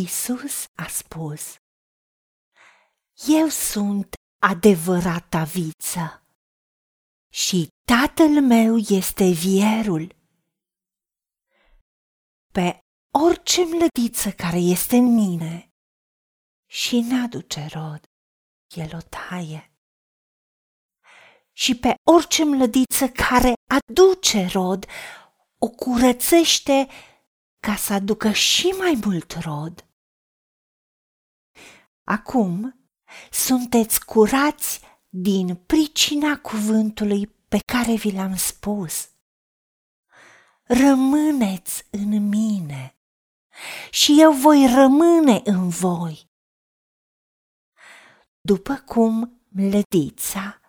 [0.00, 1.56] Isus a spus,
[3.26, 6.26] Eu sunt adevărata viță
[7.32, 10.16] și tatăl meu este vierul.
[12.52, 12.78] Pe
[13.14, 15.70] orice mlădiță care este în mine
[16.66, 18.00] și n-aduce rod,
[18.74, 19.72] el o taie.
[21.52, 24.86] Și pe orice mlădiță care aduce rod,
[25.58, 26.88] o curățește
[27.60, 29.89] ca să aducă și mai mult rod.
[32.04, 32.80] Acum
[33.30, 39.10] sunteți curați din pricina cuvântului pe care vi l-am spus.
[40.62, 42.98] Rămâneți în mine
[43.90, 46.30] și eu voi rămâne în voi.
[48.40, 50.60] După cum mlădița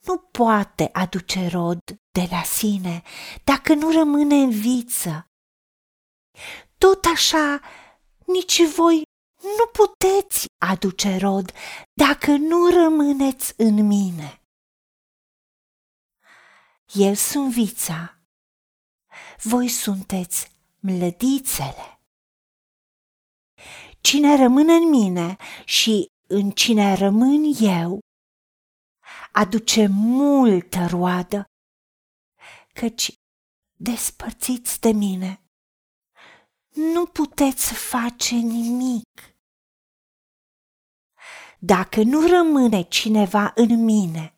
[0.00, 1.78] nu poate aduce rod
[2.12, 3.02] de la sine
[3.44, 5.28] dacă nu rămâne în viță,
[6.78, 7.60] tot așa
[8.26, 9.02] nici voi
[9.44, 11.52] nu puteți aduce rod
[11.92, 14.42] dacă nu rămâneți în mine.
[16.92, 18.18] Eu sunt vița,
[19.42, 22.00] voi sunteți mlădițele.
[24.00, 27.98] Cine rămâne în mine și în cine rămân eu,
[29.32, 31.44] aduce multă roadă,
[32.72, 33.14] căci
[33.76, 35.44] despărțiți de mine
[36.74, 39.33] nu puteți face nimic.
[41.66, 44.34] Dacă nu rămâne cineva în mine,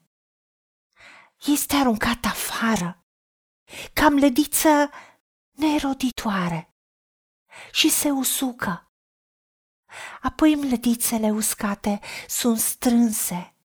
[1.47, 3.05] este aruncat afară,
[3.93, 4.91] ca mlădiță
[5.51, 6.75] neroditoare
[7.73, 8.93] și se usucă.
[10.23, 13.57] Apoi mlădițele uscate sunt strânse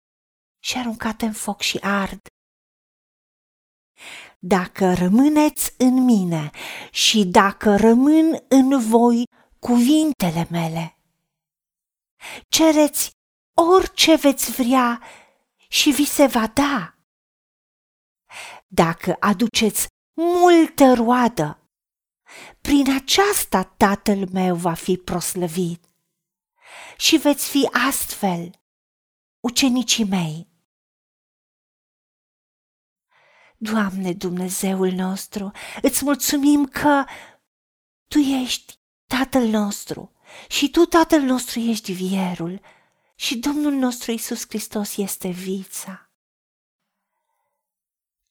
[0.59, 2.21] și aruncate în foc și ard.
[4.39, 6.49] Dacă rămâneți în mine
[6.91, 9.23] și dacă rămân în voi
[9.59, 10.97] cuvintele mele,
[12.47, 13.19] cereți
[13.61, 15.01] orice veți vrea
[15.69, 16.95] și vi se va da.
[18.67, 21.59] Dacă aduceți multă roadă,
[22.61, 25.83] prin aceasta tatăl meu va fi proslăvit
[26.97, 28.61] și veți fi astfel
[29.39, 30.49] ucenicii mei.
[33.57, 35.51] Doamne Dumnezeul nostru,
[35.81, 37.05] îți mulțumim că
[38.07, 40.11] Tu ești Tatăl nostru
[40.49, 42.61] și Tu, Tatăl nostru, ești vierul
[43.21, 46.09] și Domnul nostru Isus Hristos este vița.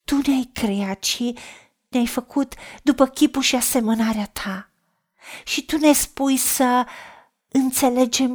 [0.05, 1.39] Tu ne-ai creat și
[1.89, 4.71] ne-ai făcut după chipul și asemănarea Ta
[5.45, 6.87] și Tu ne spui să
[7.49, 8.35] înțelegem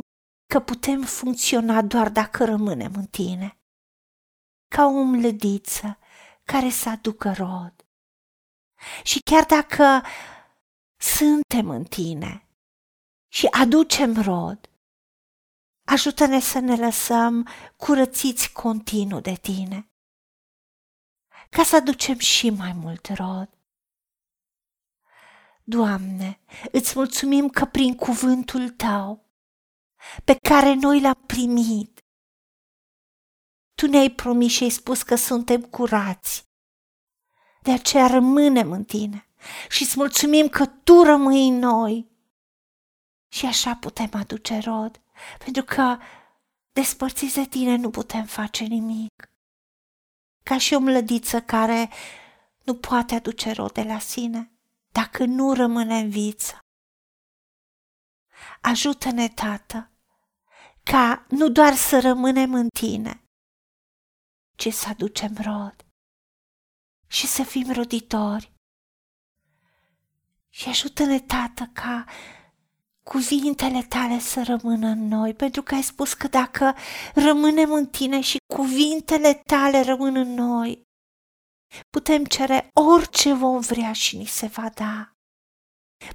[0.53, 3.57] că putem funcționa doar dacă rămânem în Tine.
[4.75, 5.97] Ca o mlădiță
[6.43, 7.85] care să aducă rod.
[9.03, 10.07] Și chiar dacă
[10.97, 12.47] suntem în tine
[13.27, 14.69] și aducem rod,
[15.85, 19.89] ajută-ne să ne lăsăm curățiți continuu de tine,
[21.49, 23.49] ca să aducem și mai mult rod.
[25.63, 26.39] Doamne,
[26.71, 29.25] îți mulțumim că prin cuvântul Tău,
[30.23, 32.05] pe care noi l-am primit,
[33.75, 36.47] tu ne-ai promis și ai spus că suntem curați.
[37.61, 39.27] De aceea rămânem în tine
[39.69, 42.09] și îți mulțumim că tu rămâi în noi.
[43.27, 45.01] Și așa putem aduce rod,
[45.37, 45.97] pentru că
[46.71, 49.29] despărțiți de tine nu putem face nimic.
[50.43, 51.89] Ca și o mlădiță care
[52.63, 54.51] nu poate aduce rod de la sine
[54.91, 56.59] dacă nu rămâne în viță.
[58.61, 59.91] Ajută-ne, Tată,
[60.83, 63.23] ca nu doar să rămânem în tine,
[64.55, 65.75] ci să aducem rod
[67.07, 68.53] și să fim roditori.
[70.49, 72.05] Și ajută-ne, Tată, ca
[73.09, 76.75] cuvintele tale să rămână în noi, pentru că ai spus că dacă
[77.13, 80.81] rămânem în tine și cuvintele tale rămân în noi,
[81.89, 85.09] putem cere orice vom vrea și ni se va da.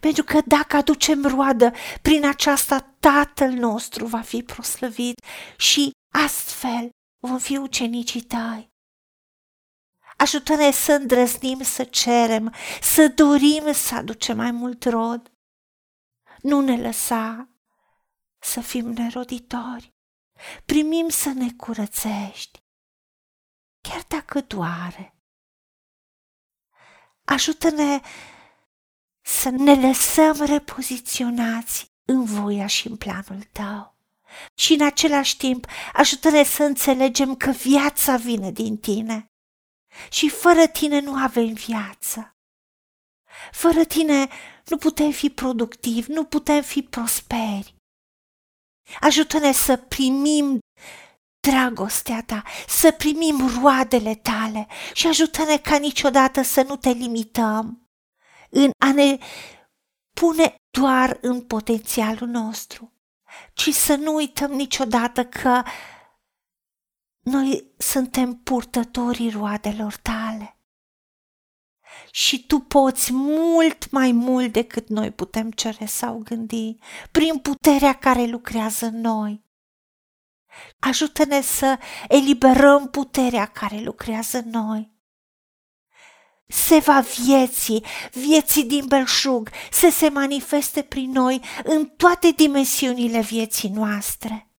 [0.00, 5.24] Pentru că dacă aducem roadă, prin aceasta Tatăl nostru va fi proslăvit
[5.56, 6.90] și astfel
[7.26, 8.68] vom fi ucenicii tăi.
[10.16, 15.32] Ajută-ne să îndrăznim să cerem, să dorim să aducem mai mult rod.
[16.42, 17.48] Nu ne lăsa
[18.38, 19.94] să fim neroditori.
[20.64, 22.62] Primim să ne curățești,
[23.80, 25.14] chiar dacă doare.
[27.24, 28.00] Ajută-ne
[29.20, 33.98] să ne lăsăm repoziționați în voia și în planul tău
[34.54, 39.32] și în același timp ajută-ne să înțelegem că viața vine din tine
[40.10, 42.36] și fără tine nu avem viață.
[43.52, 44.28] Fără tine
[44.66, 47.74] nu putem fi productivi, nu putem fi prosperi.
[49.00, 50.58] Ajută-ne să primim
[51.40, 57.88] dragostea ta, să primim roadele tale și ajută-ne ca niciodată să nu te limităm
[58.50, 59.18] în a ne
[60.16, 62.92] pune doar în potențialul nostru,
[63.54, 65.62] ci să nu uităm niciodată că
[67.20, 70.29] noi suntem purtătorii roadelor tale.
[72.10, 76.76] Și tu poți mult mai mult decât noi putem cere sau gândi,
[77.10, 79.44] prin puterea care lucrează în noi.
[80.78, 84.98] Ajută-ne să eliberăm puterea care lucrează în noi.
[86.46, 93.68] Se va vieții, vieții din belșug, să se manifeste prin noi în toate dimensiunile vieții
[93.68, 94.50] noastre.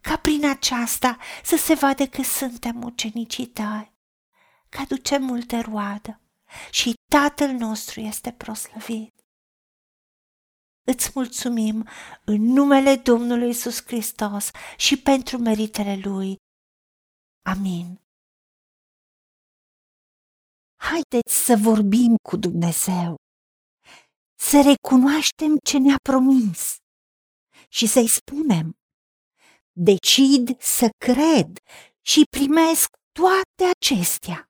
[0.00, 3.89] Ca prin aceasta să se vadă că suntem ucenicii tăi,
[4.70, 6.20] că aducem multe roadă
[6.70, 9.14] și Tatăl nostru este proslăvit.
[10.92, 11.88] Îți mulțumim
[12.24, 16.36] în numele Domnului Isus Hristos și pentru meritele Lui.
[17.44, 18.00] Amin.
[20.76, 23.14] Haideți să vorbim cu Dumnezeu,
[24.38, 26.76] să recunoaștem ce ne-a promis
[27.68, 28.72] și să-i spunem,
[29.72, 31.58] decid să cred
[32.06, 34.49] și primesc toate acestea.